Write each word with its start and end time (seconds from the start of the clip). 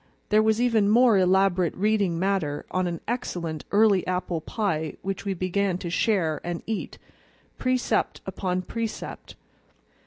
There 0.29 0.41
was 0.41 0.59
even 0.59 0.89
more 0.89 1.19
elaborate 1.19 1.75
reading 1.75 2.17
matter 2.17 2.65
on 2.71 2.87
an 2.87 3.01
excellent 3.07 3.65
early 3.71 4.01
apple 4.07 4.41
pie 4.41 4.97
which 5.03 5.25
we 5.25 5.35
began 5.35 5.77
to 5.77 5.91
share 5.91 6.41
and 6.43 6.63
eat, 6.65 6.97
precept 7.59 8.19
upon 8.25 8.63
precept. 8.63 9.35